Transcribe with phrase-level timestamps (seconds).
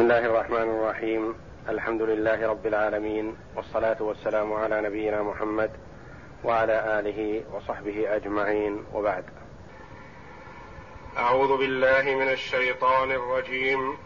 [0.00, 1.34] بسم الله الرحمن الرحيم
[1.68, 5.70] الحمد لله رب العالمين والصلاه والسلام على نبينا محمد
[6.44, 9.24] وعلى اله وصحبه اجمعين وبعد
[11.16, 13.98] اعوذ بالله من الشيطان الرجيم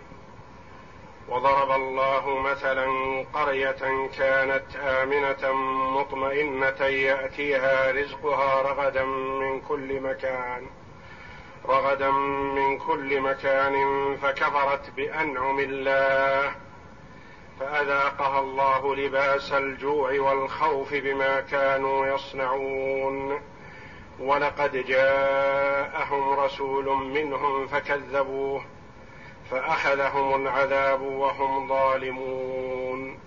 [1.28, 2.86] وضرب الله مثلا
[3.34, 5.52] قريه كانت امنه
[6.00, 9.04] مطمئنه ياتيها رزقها رغدا
[9.40, 10.66] من كل مكان
[11.68, 13.76] رغدا من كل مكان
[14.16, 16.54] فكفرت بأنعم الله
[17.60, 23.41] فأذاقها الله لباس الجوع والخوف بما كانوا يصنعون.
[24.20, 28.64] ولقد جاءهم رسول منهم فكذبوه
[29.50, 33.19] فأخذهم العذاب وهم ظالمون.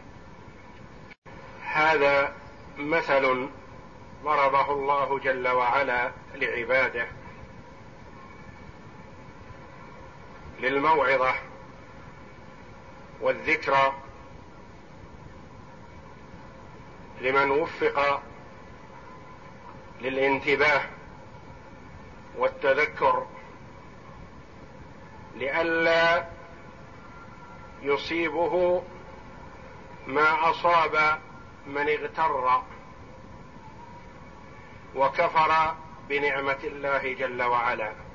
[1.63, 2.33] هذا
[2.77, 3.47] مثل
[4.23, 7.07] ضربه الله جل وعلا لعباده.
[10.59, 11.35] للموعظة
[13.21, 13.93] والذكرى
[17.21, 18.23] لمن وفق
[20.01, 20.81] للانتباه
[22.37, 23.27] والتذكر
[25.35, 26.27] لئلا
[27.81, 28.83] يصيبه
[30.07, 31.19] ما أصاب
[31.67, 32.61] من اغتر
[34.95, 35.75] وكفر
[36.09, 38.06] بنعمة الله جل وعلا.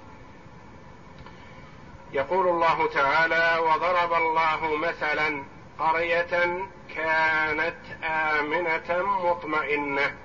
[2.13, 5.45] يقول الله تعالى وضرب الله مثلا
[5.79, 10.17] قرية كانت آمنة مطمئنة.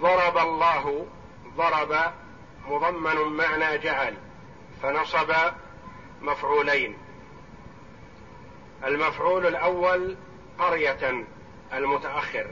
[0.00, 1.06] ضرب الله
[1.56, 2.12] ضرب
[2.68, 4.14] مضمن معنى جعل
[4.82, 5.32] فنصب
[6.22, 6.96] مفعولين.
[8.84, 10.16] المفعول الأول
[10.58, 11.24] قرية
[11.72, 12.46] المتأخر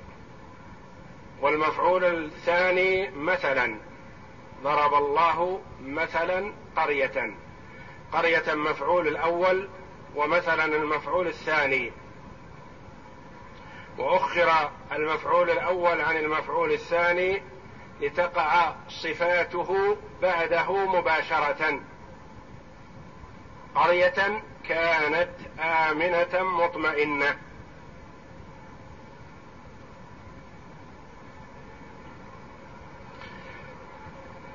[1.41, 3.77] والمفعول الثاني مثلا
[4.63, 7.35] ضرب الله مثلا قرية.
[8.13, 9.69] قرية مفعول الأول
[10.17, 11.93] ومثلا المفعول الثاني.
[13.99, 17.43] وأخر المفعول الأول عن المفعول الثاني
[18.01, 21.81] لتقع صفاته بعده مباشرة.
[23.75, 27.39] قرية كانت آمنة مطمئنة.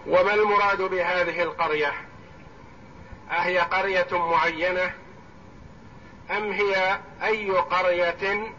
[0.08, 1.94] وما المراد بهذه القرية؟
[3.32, 4.94] أهي قرية معينة؟
[6.32, 8.54] أم هي أي قرية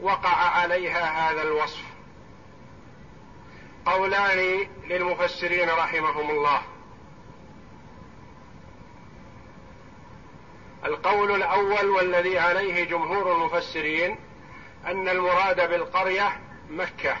[0.00, 1.84] وقع عليها هذا الوصف؟
[3.86, 6.62] قولان للمفسرين رحمهم الله.
[10.84, 14.18] القول الأول والذي عليه جمهور المفسرين
[14.86, 16.40] أن المراد بالقرية
[16.70, 17.16] مكة.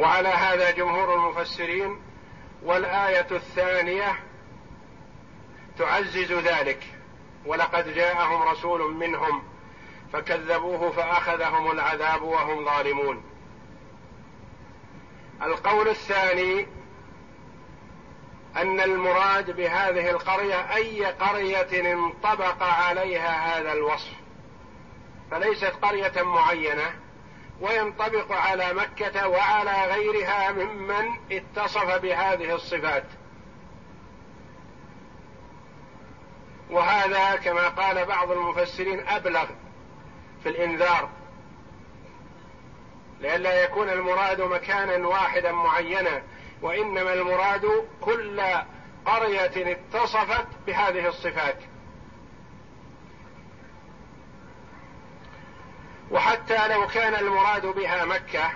[0.00, 2.00] وعلى هذا جمهور المفسرين
[2.62, 4.18] والآية الثانية
[5.78, 6.86] تعزز ذلك.
[7.46, 9.42] ولقد جاءهم رسول منهم
[10.12, 13.22] فكذبوه فأخذهم العذاب وهم ظالمون.
[15.42, 16.66] القول الثاني
[18.56, 24.12] أن المراد بهذه القرية أي قرية انطبق عليها هذا الوصف.
[25.30, 26.94] فليست قرية معينة
[27.60, 33.04] وينطبق على مكة وعلى غيرها ممن اتصف بهذه الصفات.
[36.70, 39.46] وهذا كما قال بعض المفسرين أبلغ
[40.42, 41.08] في الإنذار
[43.20, 46.22] لئلا يكون المراد مكانا واحدا معينا
[46.62, 47.66] وإنما المراد
[48.00, 48.42] كل
[49.06, 51.56] قرية اتصفت بهذه الصفات.
[56.10, 58.50] وحتى لو كان المراد بها مكة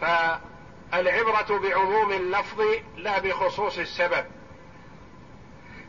[0.00, 2.60] فالعبرة بعموم اللفظ
[2.96, 4.24] لا بخصوص السبب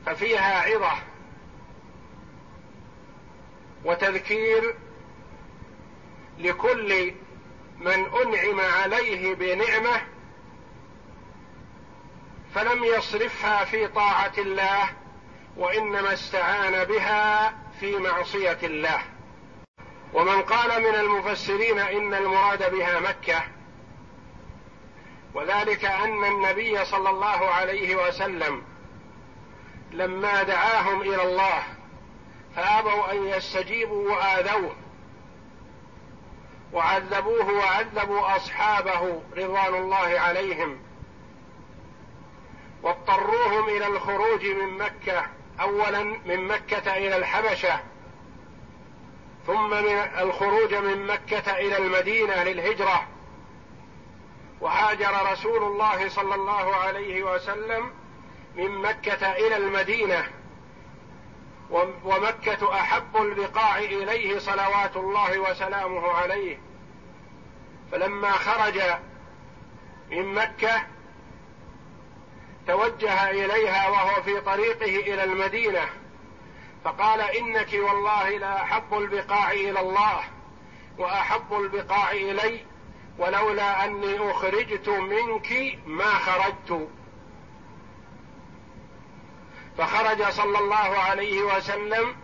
[0.06, 0.97] ففيها عظه
[3.85, 4.75] وتذكير
[6.40, 7.14] لكل
[7.79, 10.02] من أنعم عليه بنعمة
[12.55, 14.90] فلم يصرفها في طاعة الله
[15.58, 19.01] وإنما استعان بها في معصية الله.
[20.13, 23.43] ومن قال من المفسرين إن المراد بها مكة
[25.33, 28.63] وذلك أن النبي صلى الله عليه وسلم
[29.91, 31.63] لما دعاهم إلى الله
[32.55, 34.75] فأبوا أن يستجيبوا وآذوه
[36.73, 40.79] وعذبوه وعذبوا أصحابه رضوان الله عليهم
[42.83, 45.25] واضطروهم إلى الخروج من مكة
[45.61, 47.79] اولا من مكة إلى الحبشة
[49.47, 53.07] ثم من الخروج من مكة إلى المدينة للهجرة.
[54.61, 57.91] وهاجر رسول الله صلى الله عليه وسلم
[58.55, 60.25] من مكة إلى المدينة.
[62.03, 66.57] ومكة أحب البقاع إليه صلوات الله وسلامه عليه.
[67.91, 68.81] فلما خرج
[70.11, 70.84] من مكة
[72.67, 75.90] توجه إليها وهو في طريقه إلى المدينة
[76.84, 80.23] فقال إنك والله لا أحب البقاع إلى الله
[80.97, 82.66] وأحب البقاع إلي
[83.17, 86.90] ولولا أني أخرجت منك ما خرجت.
[89.78, 92.16] فخرج صلى الله عليه وسلم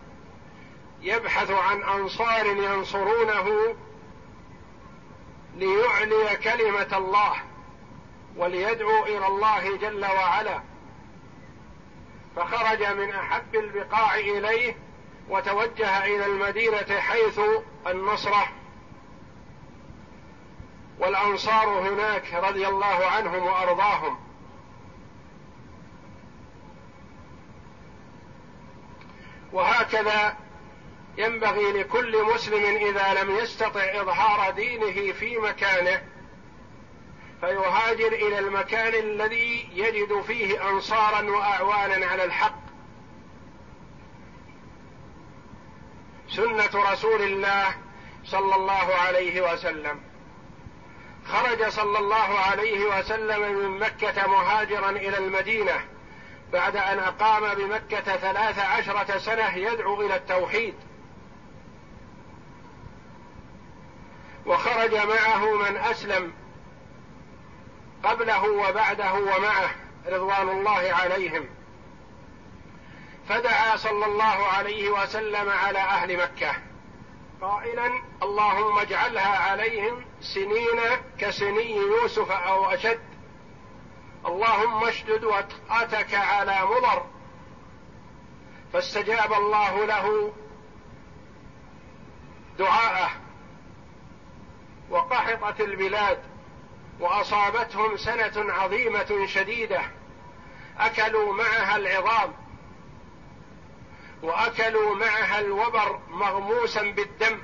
[1.02, 3.76] يبحث عن أنصار ينصرونه
[5.56, 7.51] ليعلي كلمة الله.
[8.38, 10.62] وليدعو إلى الله جل وعلا.
[12.36, 14.76] فخرج من أحب البقاع إليه
[15.30, 17.40] وتوجه إلى المدينة حيث
[17.88, 18.48] النصرة.
[21.00, 24.18] والأنصار هناك رضي الله عنهم وأرضاهم.
[29.54, 30.38] وهكذا
[31.18, 36.02] ينبغي لكل مسلم إذا لم يستطع إظهار دينه في مكانه
[37.42, 42.62] فيهاجر إلى المكان الذي يجد فيه أنصارا وأعوانا على الحق.
[46.30, 47.76] سنة رسول الله
[48.26, 50.00] صلى الله عليه وسلم.
[51.26, 55.86] خرج صلى الله عليه وسلم من مكة مهاجرا إلى المدينة
[56.54, 60.74] بعد أن أقام بمكة ثلاث عشرة سنة يدعو إلى التوحيد.
[64.46, 66.34] وخرج معه من أسلم
[68.04, 69.76] قبله وبعده ومعه
[70.08, 71.46] رضوان الله عليهم.
[73.30, 76.54] فدعا صلى الله عليه وسلم على أهل مكة.
[77.42, 80.80] قائلا اللهم اجعلها عليهم سنين
[81.18, 83.02] كسني يوسف أو أشد.
[84.26, 87.06] اللهم اشدد وطأتك على مضر.
[88.74, 90.34] فاستجاب الله له
[92.60, 93.12] دعاءه.
[94.90, 96.31] وقحطت البلاد.
[97.00, 99.82] وأصابتهم سنة عظيمة شديدة.
[100.78, 102.34] أكلوا معها العظام.
[104.24, 107.42] وأكلوا معها الوبر مغموسا بالدم.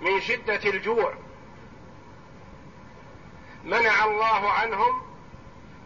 [0.00, 1.14] من شدة الجوع.
[3.64, 5.02] منع الله عنهم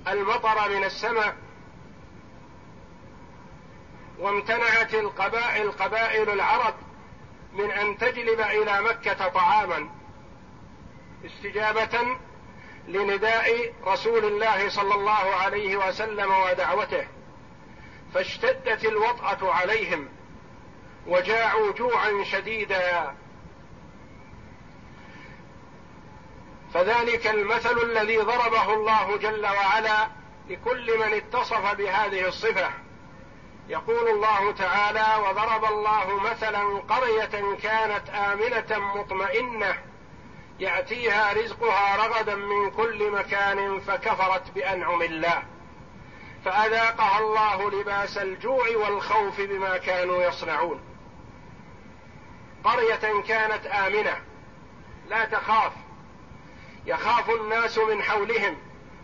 [0.08, 1.36] المطر من السماء.
[4.18, 6.74] وامتنعت القبائل قبائل العرب
[7.52, 10.01] من أن تجلب إلى مكة طعاما.
[11.24, 12.18] استجابة
[12.88, 17.06] لنداء رسول الله صلى الله عليه وسلم ودعوته
[18.14, 20.08] فاشتدت الوطأة عليهم
[21.06, 23.14] وجاعوا جوعا شديدا.
[26.74, 30.08] فذلك المثل الذي ضربه الله جل وعلا
[30.48, 32.70] لكل من اتصف بهذه الصفة.
[33.68, 39.91] يقول الله تعالى وضرب الله مثلا قرية كانت آمنة مطمئنة
[40.62, 45.42] يأتيها رزقها رغدا من كل مكان فكفرت بأنعم الله.
[46.44, 50.80] فأذاقها الله لباس الجوع والخوف بما كانوا يصنعون.
[52.64, 54.22] قرية كانت آمنة
[55.08, 55.72] لا تخاف.
[56.86, 58.56] يخاف الناس من حولهم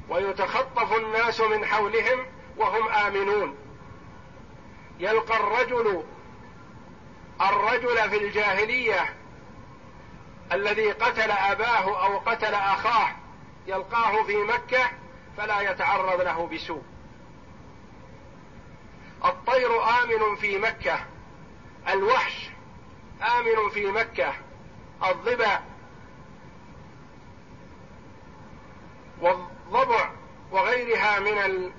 [0.09, 3.57] ويتخطف الناس من حولهم وهم آمنون.
[4.99, 6.05] يلقى الرجل
[7.41, 9.18] الرجل في الجاهلية
[10.53, 13.17] الذي قتل أباه أو قتل أخاه
[13.67, 14.91] يلقاه في مكة
[15.37, 16.83] فلا يتعرض له بسوء.
[19.25, 20.99] الطير آمن في مكة
[21.89, 22.51] الوحش
[23.23, 24.35] آمن في مكة
[25.11, 25.61] الظبا
[29.21, 30.11] والضبع
[30.51, 31.73] وغيرها من ال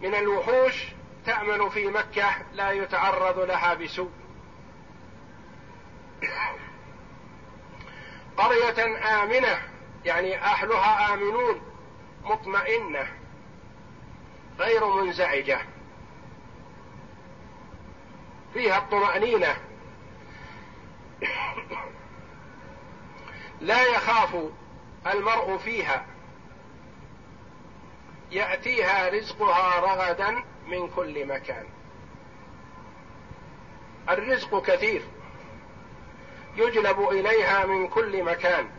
[0.00, 0.84] من الوحوش
[1.26, 4.10] تأمن في مكة لا يتعرض لها بسوء.
[8.36, 9.62] قرية آمنة
[10.04, 11.60] يعني أهلها آمنون
[12.24, 13.06] مطمئنة
[14.58, 15.60] غير منزعجة.
[18.54, 19.56] فيها الطمأنينة.
[23.60, 24.36] لا يخاف
[25.06, 26.06] المرء فيها.
[28.30, 31.66] يأتيها رزقها رغدا من كل مكان.
[34.08, 35.02] الرزق كثير.
[36.56, 38.70] يجلب إليها من كل مكان.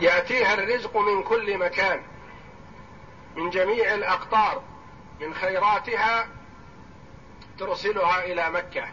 [0.00, 2.02] يأتيها الرزق من كل مكان.
[3.36, 4.62] من جميع الأقطار
[5.20, 6.28] من خيراتها
[7.58, 8.88] ترسلها إلى مكة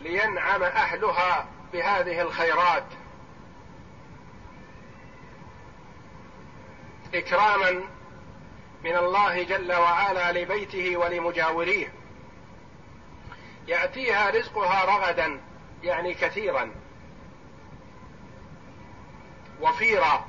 [0.00, 2.86] لينعم أهلها بهذه الخيرات.
[7.14, 7.93] إكراما
[8.84, 11.92] من الله جل وعلا لبيته ولمجاوريه.
[13.68, 15.40] يأتيها رزقها رغدا
[15.82, 16.70] يعني كثيرا.
[19.60, 20.26] وفيرا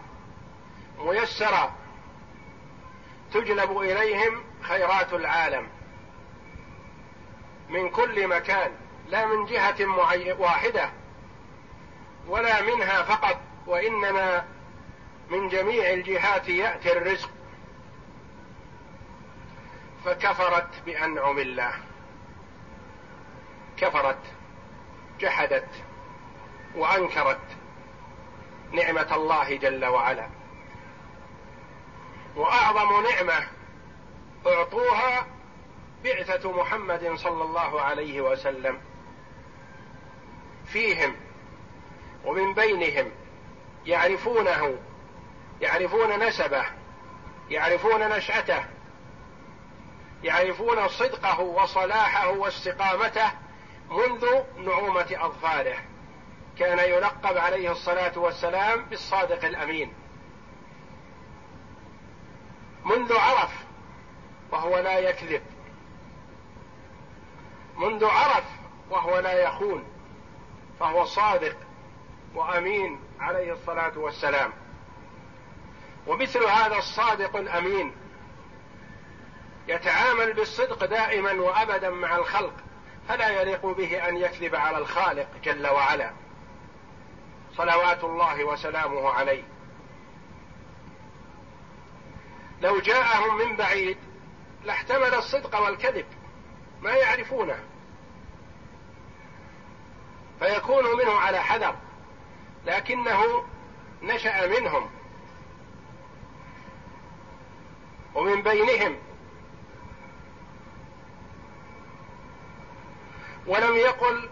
[0.99, 1.75] ميسرا.
[3.33, 5.67] تجلب إليهم خيرات العالم.
[7.69, 8.71] من كل مكان
[9.09, 9.85] لا من جهة
[10.39, 10.89] واحدة.
[12.27, 14.45] ولا منها فقط وإنما
[15.29, 17.34] من جميع الجهات يأتي الرزق.
[20.05, 21.73] فكفرت بأنعم الله.
[23.77, 24.21] كفرت
[25.19, 25.69] جحدت
[26.75, 27.41] وأنكرت
[28.71, 30.29] نعمة الله جل وعلا.
[32.35, 33.47] وأعظم نعمة
[34.47, 35.27] أعطوها
[36.03, 38.81] بعثة محمد صلى الله عليه وسلم.
[40.65, 41.15] فيهم
[42.25, 43.11] ومن بينهم
[43.85, 44.77] يعرفونه
[45.61, 46.65] يعرفون نسبه
[47.49, 48.65] يعرفون نشأته
[50.25, 53.31] يعرفون صدقه وصلاحه واستقامته
[53.89, 54.25] منذ
[54.57, 55.77] نعومة أظفاره
[56.59, 59.93] كان يلقب عليه الصلاة والسلام بالصادق الأمين.
[62.85, 63.51] منذ عرف
[64.51, 65.41] وهو لا يكذب.
[67.77, 68.45] منذ عرف
[68.89, 69.83] وهو لا يخون
[70.79, 71.55] فهو صادق
[72.35, 74.53] وأمين عليه الصلاة والسلام.
[76.07, 78.04] ومثل هذا الصادق الأمين
[79.67, 82.53] يتعامل بالصدق دائما وأبدا مع الخلق
[83.07, 86.11] فلا يليق به أن يكذب على الخالق جل وعلا.
[87.57, 89.43] صلوات الله وسلامه عليه.
[92.61, 93.97] لو جاءهم من بعيد
[94.63, 96.05] لاحتمل الصدق والكذب
[96.81, 97.59] ما يعرفونه.
[100.39, 101.75] فيكون منه على حذر
[102.65, 103.45] لكنه
[104.01, 104.89] نشأ منهم.
[108.15, 108.97] ومن بينهم
[113.47, 114.29] ولم يقل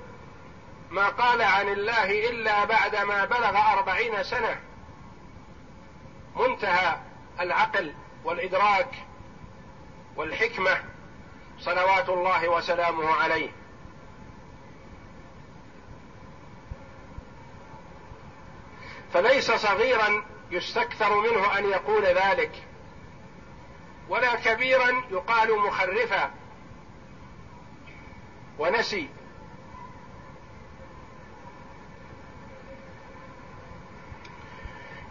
[0.91, 4.59] ما قال عن الله إلا بعدما بلغ أربعين سنة.
[6.35, 6.97] منتهى
[7.39, 7.93] العقل
[8.23, 8.95] والإدراك
[10.15, 10.83] والحكمة
[11.59, 13.49] صلوات الله وسلامه عليه.
[19.13, 22.51] فليس صغيرا يستكثر منه أن يقول ذلك
[24.09, 26.31] ولا كبيرا يقال مخرفا.
[28.59, 29.09] ونسي.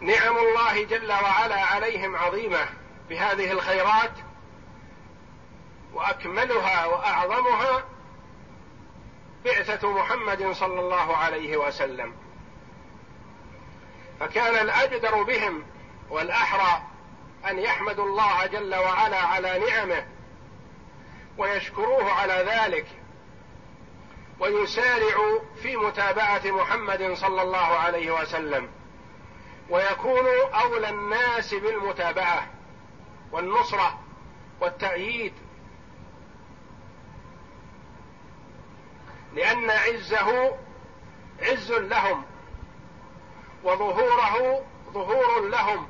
[0.01, 2.65] نعم الله جل وعلا عليهم عظيمة
[3.09, 4.11] بهذه الخيرات
[5.93, 7.83] وأكملها وأعظمها
[9.45, 12.13] بعثة محمد صلى الله عليه وسلم.
[14.19, 15.63] فكان الأجدر بهم
[16.09, 16.81] والأحرى
[17.49, 20.05] أن يحمدوا الله جل وعلا على نعمه
[21.37, 23.02] ويشكروه على ذلك.
[24.39, 28.69] ويسارعوا في متابعة محمد صلى الله عليه وسلم
[29.69, 32.47] ويكونوا أولى الناس بالمتابعة
[33.31, 33.99] والنصرة
[34.61, 35.33] والتأييد.
[39.33, 40.57] لأن عزه
[41.41, 42.23] عز لهم
[43.63, 45.87] وظهوره ظهور لهم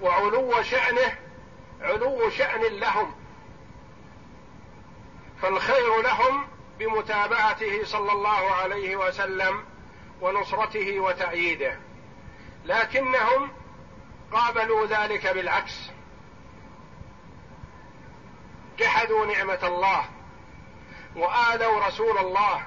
[0.00, 1.18] وعلو شأنه
[1.80, 3.14] علو شأن لهم.
[5.44, 6.46] فالخير لهم
[6.78, 9.64] بمتابعته صلى الله عليه وسلم
[10.20, 11.78] ونصرته وتأييده.
[12.64, 13.52] لكنهم
[14.32, 15.90] قابلوا ذلك بالعكس.
[18.78, 20.04] جحدوا نعمة الله
[21.16, 22.66] وآذوا رسول الله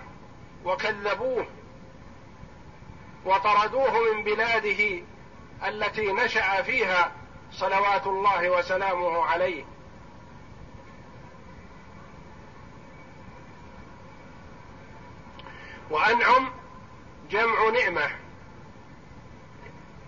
[0.66, 1.48] وكذبوه
[3.26, 5.04] وطردوه من بلاده
[5.68, 7.12] التي نشأ فيها
[7.52, 9.66] صلوات الله وسلامه عليه.
[15.90, 16.50] وأنعم
[17.30, 18.10] جمع نعمة.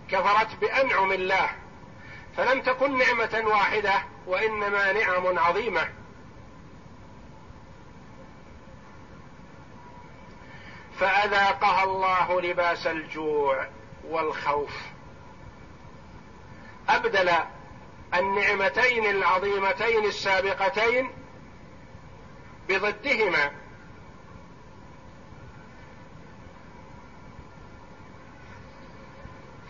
[0.09, 1.49] كفرت بأنعم الله.
[2.37, 5.89] فلم تكن نعمة واحدة وإنما نعم عظيمة.
[10.99, 13.67] فأذاقها الله لباس الجوع
[14.03, 14.75] والخوف.
[16.89, 17.29] أبدل
[18.13, 21.09] النعمتين العظيمتين السابقتين
[22.69, 23.51] بضدهما.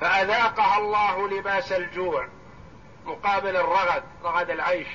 [0.02, 2.28] فأذاقها الله لباس الجوع
[3.06, 4.88] مقابل الرغد رغد العيش.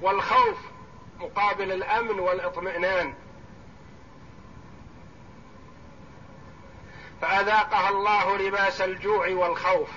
[0.00, 0.58] والخوف
[1.20, 3.14] مقابل الأمن والإطمئنان.
[7.20, 9.90] فأذاقها الله لباس الجوع والخوف.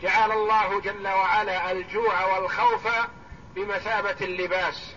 [0.00, 2.88] جعل الله جل وعلا الجوع والخوف
[3.54, 4.94] بمثابة اللباس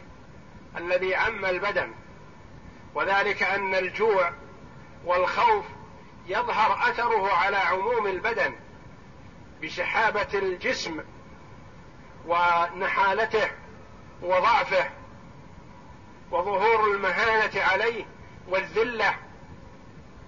[0.77, 1.93] الذي عم البدن.
[2.95, 4.31] وذلك أن الجوع
[5.05, 5.65] والخوف
[6.27, 8.55] يظهر أثره على عموم البدن
[9.61, 11.03] بشحابه الجسم
[12.27, 13.51] ونحالته
[14.21, 14.89] وضعفه
[16.31, 18.05] وظهور المهانة عليه
[18.47, 19.15] والذلة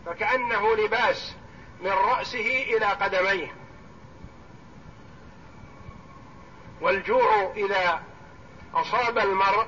[0.05, 1.35] فكأنه لباس
[1.81, 3.55] من رأسه إلى قدميه.
[6.81, 8.03] والجوع إذا
[8.73, 9.67] أصاب المرء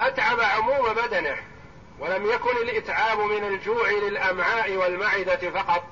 [0.00, 1.36] أتعب عموم بدنه.
[1.98, 5.84] ولم يكن الإتعاب من الجوع للأمعاء والمعدة فقط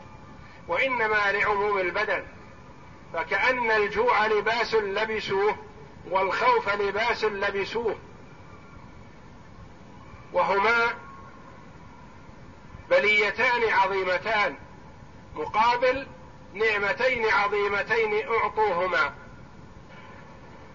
[0.69, 2.27] وإنما لعموم البدن.
[3.13, 5.57] فكأن الجوع لباس لبسوه
[6.11, 7.97] والخوف لباس لبسوه.
[10.33, 10.95] وهما
[12.91, 14.57] بليتان عظيمتان
[15.35, 16.07] مقابل
[16.55, 19.15] نعمتين عظيمتين أعطوهما.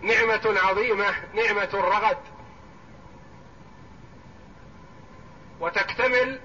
[0.01, 2.17] نعمة عظيمة نعمة الرغد.
[5.59, 6.39] وتكتمل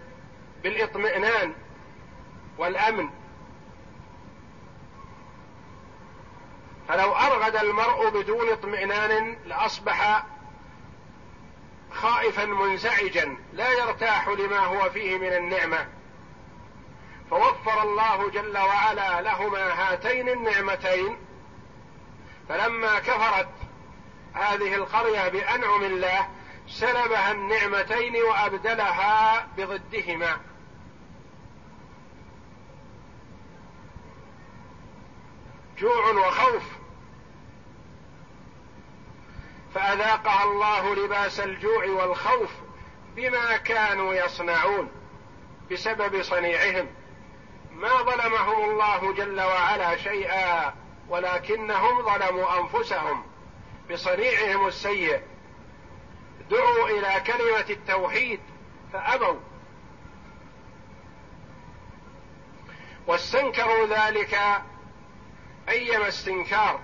[0.62, 1.54] بالاطمئنان
[2.58, 3.10] والأمن.
[6.88, 10.24] فلو أرغد المرء بدون اطمئنان لأصبح
[11.92, 15.88] خائفا منزعجا لا يرتاح لما هو فيه من النعمة.
[17.30, 21.16] فوفر الله جل وعلا لهما هاتين النعمتين
[22.48, 23.48] فلما كفرت
[24.34, 26.28] هذه القرية بأنعم الله
[26.68, 30.40] سلبها النعمتين وأبدلها بضدهما.
[35.78, 36.62] جوع وخوف.
[39.74, 42.50] فأذاقها الله لباس الجوع والخوف
[43.16, 44.90] بما كانوا يصنعون
[45.72, 46.86] بسبب صنيعهم.
[47.72, 50.74] ما ظلمهم الله جل وعلا شيئا
[51.08, 53.24] ولكنهم ظلموا أنفسهم
[53.90, 55.33] بصنيعهم السيء.
[56.50, 58.40] دعوا إلى كلمة التوحيد
[58.92, 59.40] فأبوا.
[63.06, 64.38] واستنكروا ذلك
[65.68, 66.80] أيما استنكار.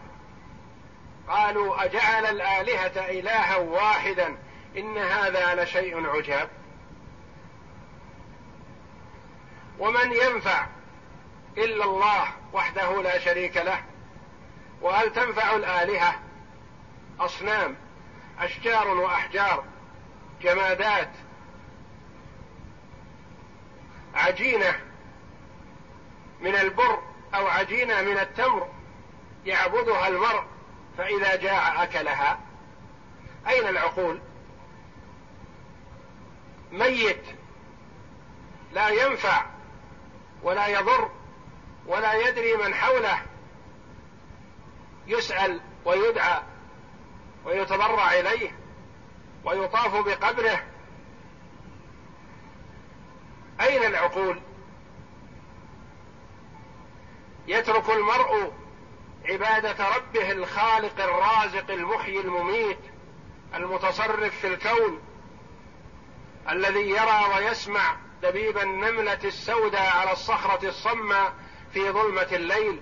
[1.28, 4.36] قالوا أجعل الآلهة إلها واحدا
[4.76, 6.48] إن هذا لشيء عجاب.
[9.78, 10.66] ومن ينفع
[11.58, 13.82] إلا الله وحده لا شريك له
[14.82, 16.14] وهل تنفع الآلهة؟
[17.20, 17.76] أصنام.
[18.40, 19.64] أشجار وأحجار
[20.42, 21.10] جمادات
[24.14, 24.80] عجينة
[26.40, 26.98] من البر
[27.34, 28.68] أو عجينة من التمر
[29.46, 30.44] يعبدها المرء
[30.98, 32.40] فإذا جاع أكلها.
[33.48, 34.20] أين العقول؟
[36.72, 37.24] ميت
[38.72, 39.46] لا ينفع
[40.42, 41.10] ولا يضر
[41.86, 43.22] ولا يدري من حوله.
[45.06, 46.42] يسأل ويدعى
[47.44, 48.50] ويتضرع إليه
[49.44, 50.62] ويطاف بقبره.
[53.60, 54.40] أين العقول؟
[57.46, 58.52] يترك المرء
[59.24, 62.78] عبادة ربه الخالق الرازق المحيي المميت
[63.54, 65.00] المتصرف في الكون
[66.50, 71.34] الذي يرى ويسمع دبيب النملة السوداء على الصخرة الصماء
[71.72, 72.80] في ظلمة الليل.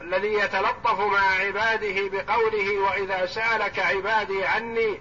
[0.00, 5.00] الذي يتلطف مع عباده بقوله وإذا سألك عبادي عني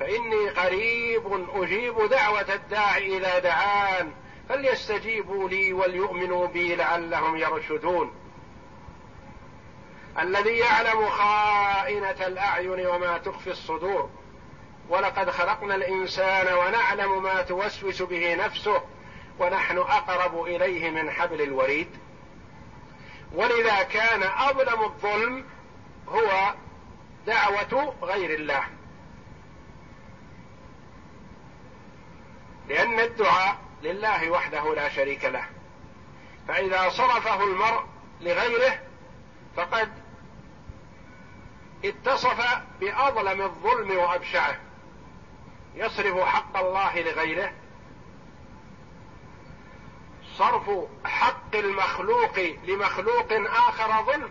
[0.00, 4.12] فإني قريب أجيب دعوة الداعي إذا دعان
[4.48, 8.14] فليستجيبوا لي وليؤمنوا بي لعلهم يرشدون.
[10.18, 14.10] الذي يعلم خائنة الأعين وما تخفي الصدور
[14.88, 18.82] ولقد خلقنا الإنسان ونعلم ما توسوس به نفسه
[19.38, 21.88] ونحن أقرب إليه من حبل الوريد.
[23.36, 25.44] ولذا كان أظلم الظلم
[26.08, 26.54] هو
[27.26, 28.64] دعوة غير الله.
[32.68, 35.44] لأن الدعاء لله وحده لا شريك له.
[36.48, 37.84] فإذا صرفه المرء
[38.20, 38.78] لغيره
[39.56, 39.92] فقد
[41.84, 44.56] اتصف بأظلم الظلم وأبشعه.
[45.74, 47.52] يصرف حق الله لغيره
[50.38, 50.70] صرف
[51.04, 53.32] حق المخلوق لمخلوق
[53.68, 54.30] آخر ظلم.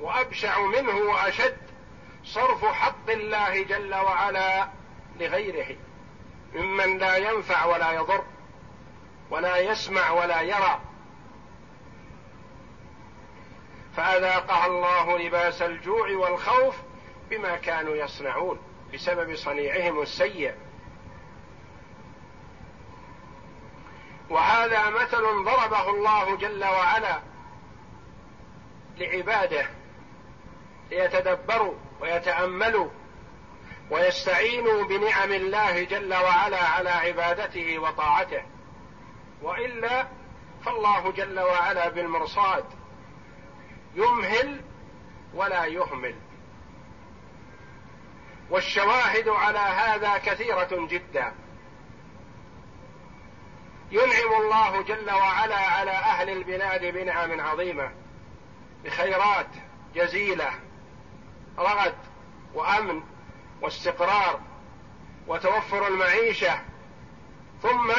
[0.00, 1.56] وأبشع منه وأشد
[2.24, 4.68] صرف حق الله جل وعلا
[5.20, 5.76] لغيره.
[6.54, 8.24] ممن لا ينفع ولا يضر
[9.30, 10.80] ولا يسمع ولا يرى.
[13.96, 16.76] فأذاقها الله لباس الجوع والخوف
[17.30, 18.58] بما كانوا يصنعون
[18.94, 20.54] بسبب صنيعهم السيء.
[24.30, 27.20] وهذا مثل ضربه الله جل وعلا
[28.98, 29.66] لعباده
[30.90, 32.88] ليتدبروا ويتأملوا
[33.90, 38.42] ويستعينوا بنعم الله جل وعلا على عبادته وطاعته.
[39.42, 40.06] وإلا
[40.64, 42.64] فالله جل وعلا بالمرصاد
[43.94, 44.60] يمهل
[45.34, 46.14] ولا يهمل.
[48.50, 51.34] والشواهد على هذا كثيرة جدا.
[53.94, 57.92] ينعم الله جل وعلا على أهل البلاد بنعم عظيمة.
[58.84, 59.46] بخيرات
[59.94, 60.50] جزيلة
[61.58, 61.94] رغد
[62.54, 63.02] وأمن
[63.60, 64.40] واستقرار
[65.26, 66.58] وتوفر المعيشة.
[67.62, 67.92] ثم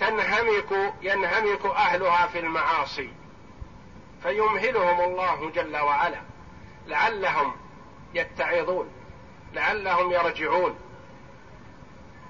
[0.00, 3.10] تنهمك ينهمك أهلها في المعاصي.
[4.22, 6.20] فيمهلهم الله جل وعلا
[6.86, 7.56] لعلهم
[8.14, 8.92] يتعظون
[9.52, 10.83] لعلهم يرجعون.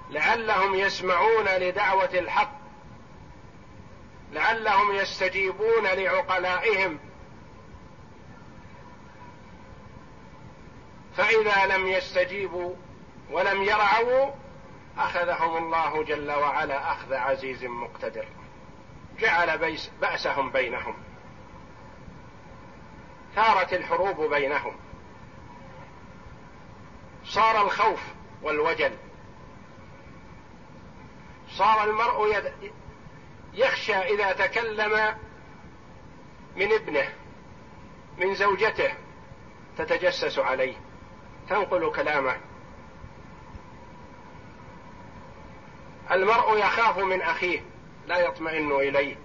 [0.09, 2.51] لعلهم يسمعون لدعوة الحق
[4.31, 6.99] لعلهم يستجيبون لعقلائهم.
[11.17, 12.75] فإذا لم يستجيبوا
[13.31, 14.31] ولم يرعوا
[14.97, 18.25] أخذهم الله جل وعلا أخذ عزيز مقتدر.
[19.19, 20.95] جعل بأسهم بينهم.
[23.35, 24.75] ثارت الحروب بينهم.
[27.25, 28.01] صار الخوف
[28.41, 28.91] والوجل
[31.57, 32.51] صار المرء
[33.53, 35.15] يخشى إذا تكلم
[36.55, 37.13] من ابنه
[38.17, 38.93] من زوجته
[39.77, 40.75] تتجسس عليه
[41.49, 42.37] تنقل كلامه.
[46.11, 47.61] المرء يخاف من أخيه
[48.07, 49.15] لا يطمئن إليه.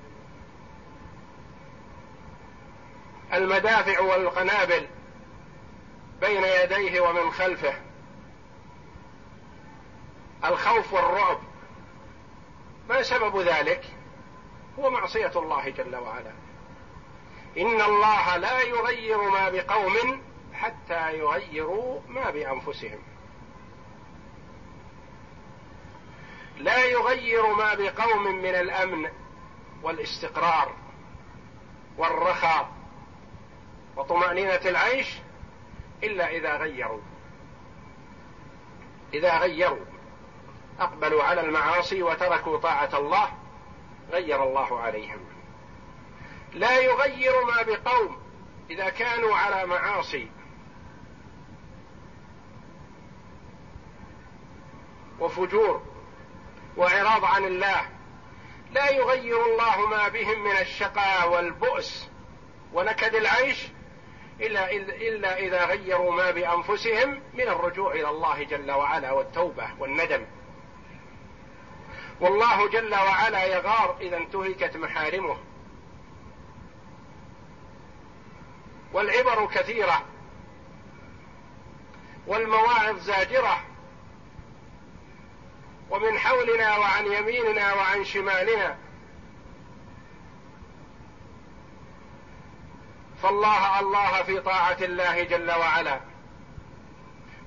[3.33, 4.87] المدافع والقنابل
[6.21, 7.75] بين يديه ومن خلفه.
[10.45, 11.39] الخوف والرعب.
[12.89, 13.85] ما سبب ذلك؟
[14.79, 16.33] هو معصية الله جل وعلا.
[17.59, 20.23] إن الله لا يغير ما بقوم
[20.55, 22.99] حتى يغيروا ما بأنفسهم.
[26.57, 29.11] لا يغير ما بقوم من الأمن
[29.83, 30.75] والاستقرار
[31.99, 32.73] والرخاء
[33.97, 35.19] وطمأنينة العيش
[36.03, 37.01] إلا إذا غيروا.
[39.15, 39.90] إذا غيروا.
[40.81, 43.29] أقبلوا على المعاصي وتركوا طاعة الله
[44.11, 45.19] غير الله عليهم.
[46.53, 48.19] لا يغير ما بقوم
[48.71, 50.29] إذا كانوا على معاصي.
[55.21, 55.83] وفجور
[56.77, 57.89] وإعراض عن الله.
[58.71, 62.09] لا يغير الله ما بهم من الشقاء والبؤس
[62.73, 63.69] ونكد العيش
[64.41, 70.27] إلا, إلا إذا غيروا ما بأنفسهم من الرجوع إلى الله جل وعلا والتوبة والندم.
[72.21, 75.37] والله جل وعلا يغار إذا انتهكت محارمه.
[78.93, 80.05] والعبر كثيرة.
[82.27, 83.61] والمواعظ زاجرة.
[85.91, 88.79] ومن حولنا وعن يميننا وعن شمالنا.
[93.23, 96.01] فالله الله في طاعة الله جل وعلا.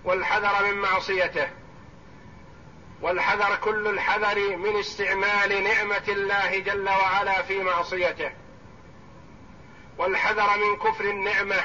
[0.04, 1.63] والحذر من معصيته.
[3.04, 8.32] والحذر كل الحذر من استعمال نعمة الله جل وعلا في معصيته.
[9.98, 11.64] والحذر من كفر النعمة.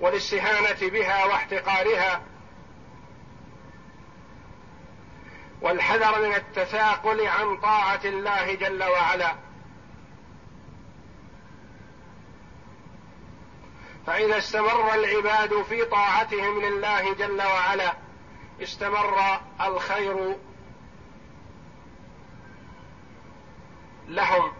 [0.00, 2.22] والاستهانة بها واحتقارها.
[5.62, 9.34] والحذر من التثاقل عن طاعة الله جل وعلا.
[14.06, 17.92] فإذا استمر العباد في طاعتهم لله جل وعلا
[18.62, 20.36] استمر الخير
[24.08, 24.52] لهم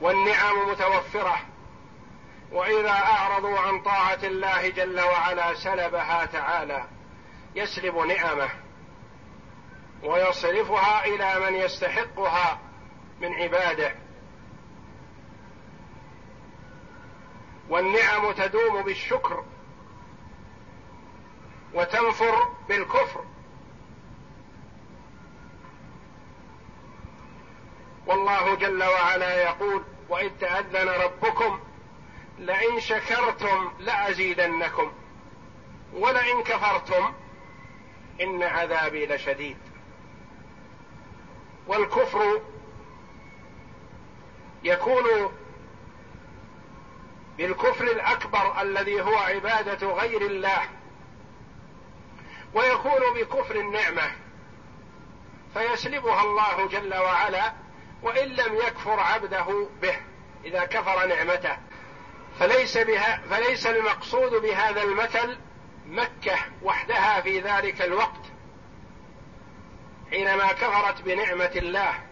[0.00, 1.36] والنعم متوفرة.
[2.52, 6.84] وإذا أعرضوا عن طاعة الله جل وعلا سلبها تعالى
[7.54, 8.48] يسلب نعمه
[10.02, 12.58] ويصرفها إلى من يستحقها
[13.20, 13.94] من عباده.
[17.68, 19.44] والنعم تدوم بالشكر
[21.74, 23.24] وتنفر بالكفر.
[28.06, 31.60] والله جل وعلا يقول وإذ تأذن ربكم
[32.38, 34.92] لئن شكرتم لأزيدنكم
[35.92, 37.12] ولئن كفرتم
[38.20, 39.56] إن عذابي لشديد.
[41.66, 42.40] والكفر
[44.64, 45.32] يكون
[47.38, 50.62] بالكفر الأكبر الذي هو عبادة غير الله
[52.54, 54.10] ويكون بكفر النعمة
[55.54, 57.52] فيسلبها الله جل وعلا
[58.02, 59.96] وإن لم يكفر عبده به
[60.44, 61.56] إذا كفر نعمته.
[62.38, 65.38] فليس بها فليس المقصود بهذا المثل
[65.86, 68.22] مكة وحدها في ذلك الوقت
[70.10, 72.07] حينما كفرت بنعمة الله.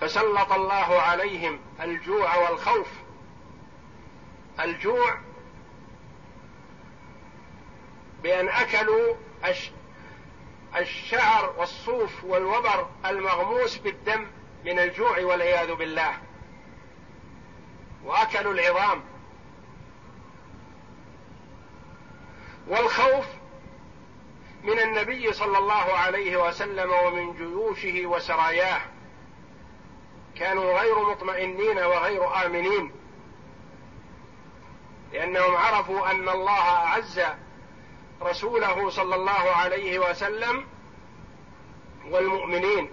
[0.00, 2.88] فسلط الله عليهم الجوع والخوف.
[4.60, 5.18] الجوع
[8.22, 9.14] بأن أكلوا
[10.76, 14.26] الشعر والصوف والوبر المغموس بالدم
[14.64, 16.18] من الجوع والعياذ بالله.
[18.04, 19.04] وأكلوا العظام.
[22.68, 23.26] والخوف
[24.62, 28.80] من النبي صلى الله عليه وسلم ومن جيوشه وسراياه.
[30.38, 32.92] كانوا غير مطمئنين وغير آمنين
[35.12, 37.20] لأنهم عرفوا أن الله أعز
[38.22, 40.66] رسوله صلى الله عليه وسلم
[42.10, 42.90] والمؤمنين.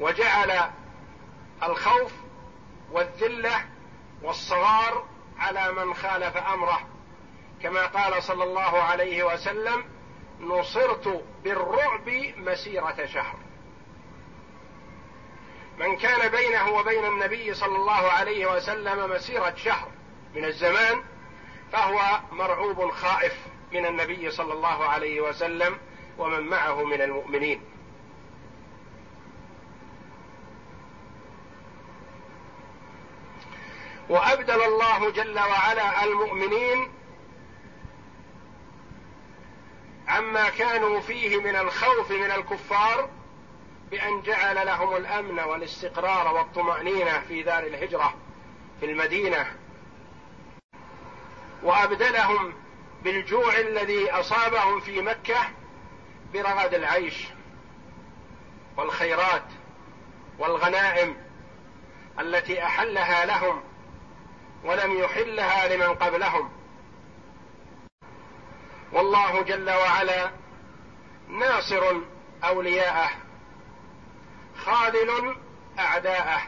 [0.00, 0.70] وجعل
[1.62, 2.12] الخوف
[2.92, 3.64] والذله
[4.22, 5.06] والصغار
[5.38, 6.80] على من خالف أمره
[7.62, 9.84] كما قال صلى الله عليه وسلم
[10.40, 13.47] نصرت بالرعب مسيرة شهر.
[15.78, 19.88] من كان بينه وبين النبي صلى الله عليه وسلم مسيرة شهر
[20.34, 21.02] من الزمان
[21.72, 23.34] فهو مرعوب خائف
[23.72, 25.78] من النبي صلى الله عليه وسلم
[26.18, 27.62] ومن معه من المؤمنين.
[34.08, 36.92] وأبدل الله جل وعلا المؤمنين
[40.08, 43.10] عما كانوا فيه من الخوف من الكفار
[43.90, 48.14] بأن جعل لهم الأمن والاستقرار والطمأنينة في دار الهجرة
[48.80, 49.46] في المدينة.
[51.62, 52.54] وأبدلهم
[53.02, 55.36] بالجوع الذي أصابهم في مكة
[56.32, 57.28] برغد العيش
[58.76, 59.44] والخيرات
[60.38, 61.16] والغنائم
[62.20, 63.62] التي أحلها لهم
[64.64, 66.50] ولم يحلها لمن قبلهم.
[68.92, 70.30] والله جل وعلا
[71.28, 71.96] ناصر
[72.44, 73.27] أولياءه.
[74.68, 75.36] خاذل
[75.78, 76.40] أعداءه.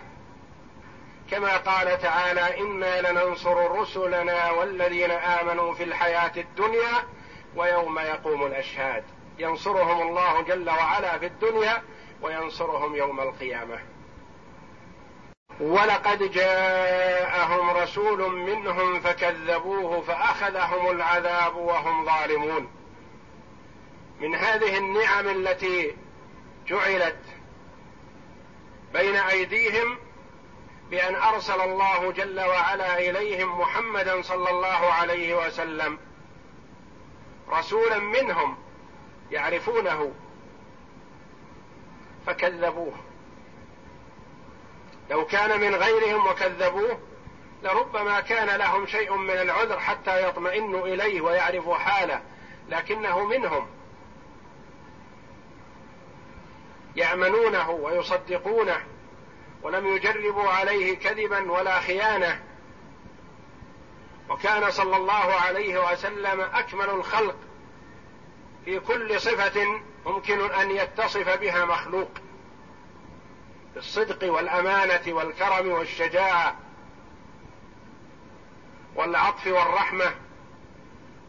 [1.31, 7.05] كما قال تعالى أنا لننصر رسلنا والذين امنوا في الحياة الدنيا
[7.57, 9.05] ويوم يقوم الاشهاد.
[9.39, 11.83] ينصرهم الله جل وعلا في الدنيا
[12.23, 13.79] وينصرهم يوم القيامه.
[15.61, 22.71] ولقد جاءهم رسول منهم فكذبوه فاخذهم العذاب وهم ظالمون.
[24.21, 25.97] من هذه النعم التي
[26.67, 27.40] جعلت
[28.93, 29.99] بين أيديهم
[30.91, 35.99] بأن أرسل الله جل وعلا إليهم محمدا صلى الله عليه وسلم
[37.49, 38.59] رسولا منهم
[39.31, 40.13] يعرفونه
[42.27, 42.93] فكذبوه.
[45.11, 46.99] لو كان من غيرهم وكذبوه
[47.63, 52.23] لربما كان لهم شيء من العذر حتى يطمئنوا إليه ويعرفوا حاله
[52.69, 53.67] لكنه منهم.
[56.97, 58.87] يامنونه ويصدقونه
[59.63, 62.43] ولم يجربوا عليه كذبا ولا خيانة.
[64.29, 67.37] وكان صلى الله عليه وسلم أكمل الخلق
[68.65, 72.11] في كل صفة ممكن أن يتصف بها مخلوق
[73.75, 76.57] بالصدق والأمانة والكرم والشجاعة
[78.95, 80.15] والعطف والرحمة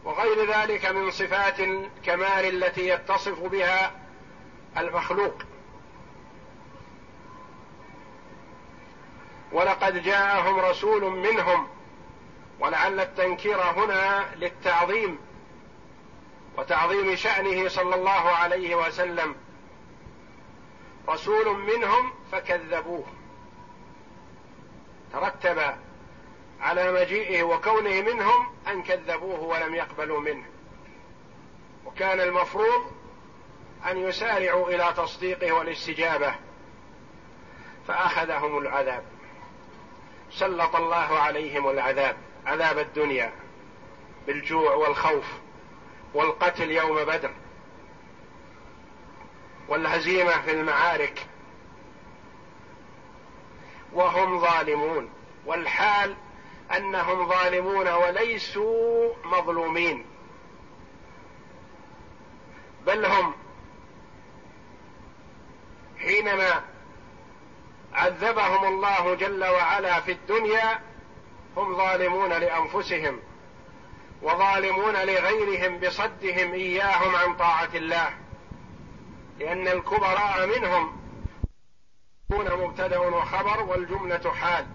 [0.04, 3.92] وغير ذلك من صفات الكمال التي يتصف بها
[4.76, 5.42] المخلوق.
[9.52, 11.68] ولقد جاءهم رسول منهم.
[12.60, 15.18] ولعل التنكير هنا للتعظيم
[16.58, 19.34] وتعظيم شأنه صلى الله عليه وسلم.
[21.08, 23.04] رسول منهم فكذبوه.
[25.12, 25.74] ترتب
[26.60, 30.44] على مجيئه وكونه منهم أن كذبوه ولم يقبلوا منه.
[31.84, 32.92] وكان المفروض
[33.90, 36.34] أن يسارعوا إلى تصديقه والاستجابة
[37.88, 39.04] فأخذهم العذاب.
[40.32, 42.16] سلط الله عليهم العذاب
[42.46, 43.32] عذاب الدنيا
[44.26, 45.24] بالجوع والخوف
[46.14, 47.30] والقتل يوم بدر
[49.68, 51.26] والهزيمة في المعارك.
[53.92, 55.10] وهم ظالمون
[55.46, 56.16] والحال
[56.76, 60.06] أنهم ظالمون وليسوا مظلومين.
[62.86, 63.34] بل هم
[65.98, 66.71] حينما
[67.94, 70.80] عذبهم الله جل وعلا في الدنيا
[71.56, 73.20] هم ظالمون لأنفسهم
[74.22, 78.10] وظالمون لغيرهم بصدهم إياهم عن طاعة الله.
[79.38, 81.02] لأن الكبراء منهم
[82.30, 84.66] يكون مبتدأ وخبر والجملة حال.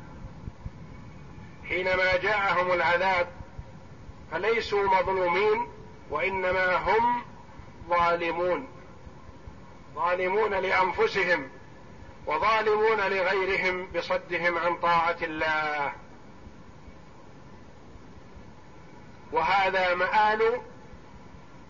[1.70, 3.28] حينما جاءهم العذاب
[4.32, 5.68] فليسوا مظلومين
[6.10, 7.22] وإنما هم
[7.90, 8.68] ظالمون.
[9.96, 11.50] ظالمون لأنفسهم.
[12.28, 15.94] وظالمون لغيرهم بصدهم عن طاعة الله.
[19.32, 20.62] وهذا مآل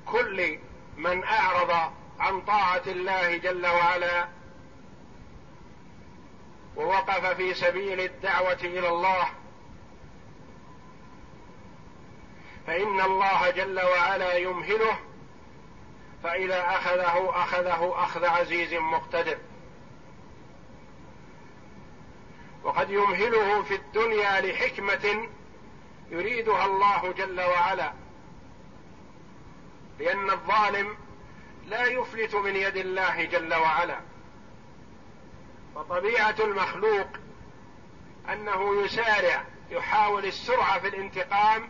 [0.06, 0.60] كل
[0.98, 4.28] من أعرض عن طاعة الله جل وعلا
[6.76, 9.28] ووقف في سبيل الدعوة إلى الله.
[12.68, 15.00] فإن الله جل وعلا يمهله
[16.24, 19.38] فإذا أخذه أخذه أخذ عزيز مقتدر.
[22.68, 25.28] وقد يمهله في الدنيا لحكمة
[26.10, 27.94] يريدها الله جل وعلا
[30.00, 30.98] لأن الظالم
[31.68, 34.00] لا يفلت من يد الله جل وعلا.
[35.76, 37.08] فطبيعة المخلوق
[38.30, 41.70] أنه يسارع يحاول السرعة في الانتقام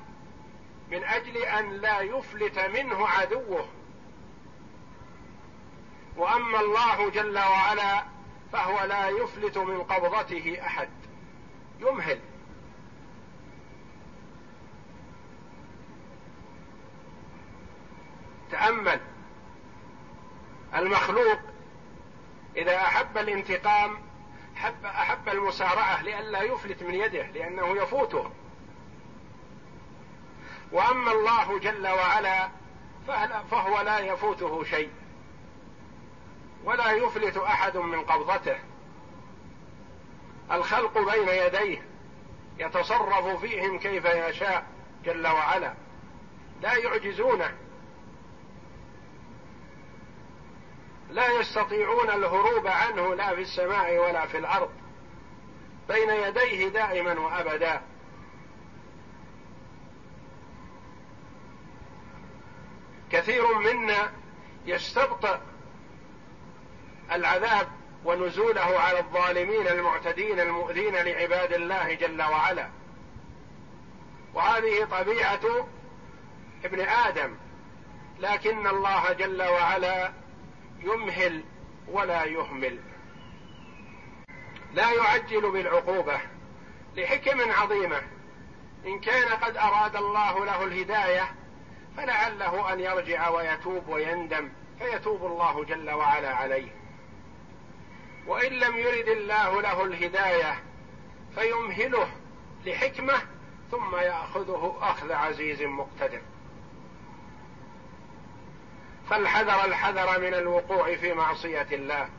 [0.91, 3.67] من أجل أن لا يفلت منه عدوه.
[6.15, 8.16] وأما الله جل وعلا
[8.51, 10.89] فهو لا يفلت من قبضته أحد.
[11.79, 12.19] يمهل.
[18.51, 18.99] تأمل.
[20.75, 21.39] المخلوق
[22.55, 23.97] إذا أحب الانتقام
[24.55, 28.31] حب أحب المسارعة لئلا يفلت من يده لأنه يفوته.
[30.71, 32.49] وأما الله جل وعلا
[33.51, 34.89] فهو لا يفوته شيء.
[36.67, 38.57] ولا يفلت أحد من قبضته.
[40.51, 41.81] الخلق بين يديه
[42.59, 44.65] يتصرف فيهم كيف يشاء
[45.05, 45.73] جل وعلا
[46.61, 47.57] لا يعجزونه.
[51.09, 54.69] لا يستطيعون الهروب عنه لا في السماء ولا في الأرض.
[55.87, 57.81] بين يديه دائما وأبدا.
[63.11, 64.11] كثير منا
[64.65, 65.37] يستبطئ
[67.11, 67.67] العذاب
[68.05, 72.69] ونزوله على الظالمين المعتدين المؤذين لعباد الله جل وعلا.
[74.33, 75.67] وهذه طبيعة
[76.65, 77.35] ابن آدم
[78.19, 80.11] لكن الله جل وعلا
[80.79, 81.43] يمهل
[81.87, 82.79] ولا يهمل.
[84.73, 86.19] لا يعجل بالعقوبة
[86.95, 88.01] لحكم عظيمة.
[88.85, 91.35] إن كان قد أراد الله له الهداية
[91.97, 96.76] فلعله أن يرجع ويتوب ويندم فيتوب الله جل وعلا عليه.
[98.27, 100.63] وإن لم يرد الله له الهداية
[101.35, 102.07] فيمهله
[102.65, 103.13] لحكمة
[103.71, 106.21] ثم يأخذه أخذ عزيز مقتدر.
[109.09, 112.09] فالحذر الحذر من الوقوع في معصية الله.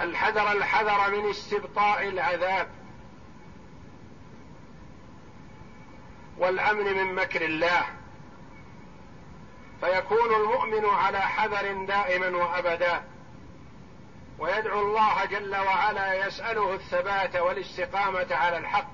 [0.00, 2.68] الحذر الحذر من استبطاء العذاب.
[6.38, 7.82] والأمن من مكر الله.
[9.80, 13.04] فيكون المؤمن على حذر دائما وأبدا.
[14.38, 18.88] ويدعو الله جل وعلا يسأله الثبات والاستقامة على الحق.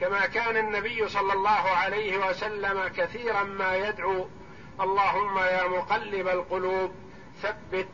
[0.00, 4.28] كما كان النبي صلى الله عليه وسلم كثيرا ما يدعو
[4.80, 6.94] اللهم يا مقلب القلوب
[7.42, 7.88] ثبت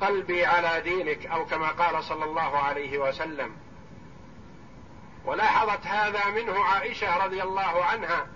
[0.00, 3.56] قلبي على دينك أو كما قال صلى الله عليه وسلم.
[5.24, 8.26] ولاحظت هذا منه عائشة رضي الله عنها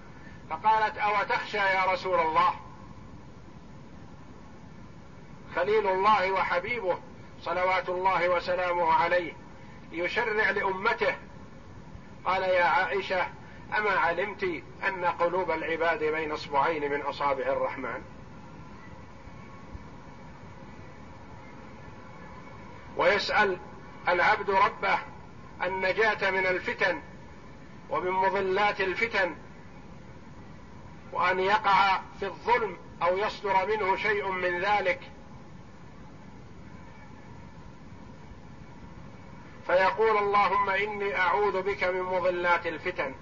[0.51, 2.66] فقالت أو تخشى يا رسول الله؟
[5.57, 6.99] خليل الله وحبيبه
[7.41, 9.33] صلوات الله وسلامه عليه
[9.93, 11.17] يشرع لأمته.
[12.25, 13.27] قال يا عائشة
[13.79, 18.03] أما علمت أن قلوب العباد بين أصبعين من أصابع الرحمن؟
[22.97, 23.59] ويسأل
[24.09, 24.99] العبد ربه
[25.63, 27.03] النجاة من الفتن
[27.91, 29.37] ومن مضلات الفتن
[31.13, 35.16] وأن يقع في الظلم أو يصدر منه شيء من ذلك.
[39.67, 43.15] فيقول اللهم إني أعوذ بك من مضلات الفتن.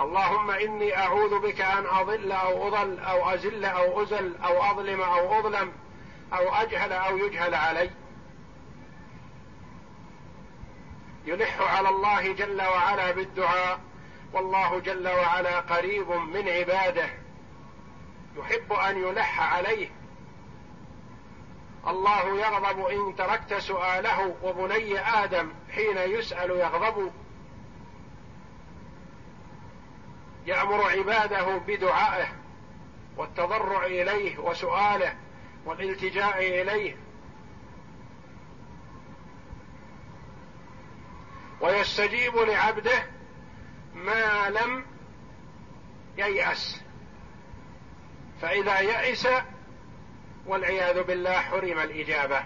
[0.00, 5.38] اللهم إني أعوذ بك أن أضل أو أضل أو أزل أو أزل أو أظلم أو
[5.38, 5.72] أظلم
[6.32, 7.90] أو أجهل أو يجهل علي.
[11.26, 13.80] يلح على الله جل وعلا بالدعاء
[14.32, 17.08] والله جل وعلا قريب من عباده.
[18.36, 19.99] يحب أن يلح عليه.
[21.86, 27.12] الله يغضب إن تركت سؤاله وبني آدم حين يسأل يغضب.
[30.46, 32.28] يأمر عباده بدعائه
[33.16, 35.14] والتضرع إليه وسؤاله
[35.64, 36.96] والالتجاء إليه.
[41.60, 43.06] ويستجيب لعبده
[43.94, 44.86] ما لم
[46.18, 46.82] ييأس.
[48.42, 49.28] فإذا يئس
[50.46, 52.44] والعياذ بالله حرم الإجابة.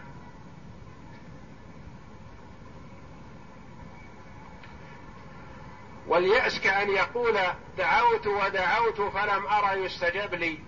[6.06, 7.38] واليأس كأن يقول
[7.78, 10.58] دعوت ودعوت فلم أرى يستجب لي.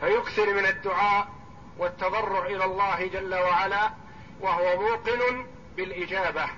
[0.00, 1.28] فيكثر من الدعاء
[1.78, 3.90] والتضرع إلى الله جل وعلا
[4.40, 6.48] وهو موقن بالإجابة.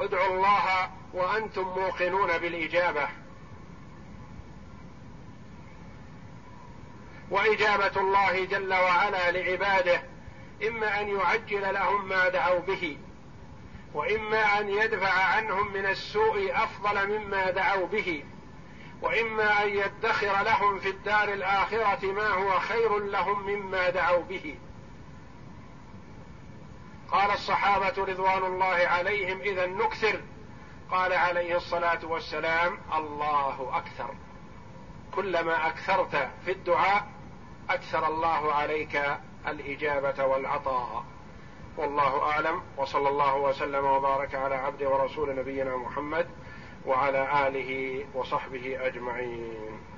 [0.00, 3.08] ادعوا الله وأنتم موقنون بالإجابة.
[7.30, 10.02] وإجابة الله جل وعلا لعباده
[10.68, 12.98] إما أن يعجل لهم ما دعوا به
[13.94, 18.24] وإما أن يدفع عنهم من السوء أفضل مما دعوا به
[19.02, 24.58] وإما أن يدخر لهم في الدار الآخرة ما هو خير لهم مما دعوا به.
[27.08, 30.20] قال الصحابة رضوان الله عليهم إذا نكثر
[30.90, 34.14] قال عليه الصلاة والسلام الله أكثر.
[35.14, 37.08] كلما أكثرت في الدعاء
[37.70, 39.02] أكثر الله عليك
[39.48, 41.04] الإجابة والعطاء.
[41.76, 46.28] والله أعلم وصلى الله وسلم وبارك على عبد ورسول نبينا محمد
[46.86, 49.93] وعلى آله وصحبه أجمعين.